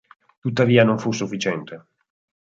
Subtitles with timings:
[0.39, 1.85] Tuttavia non fu sufficiente.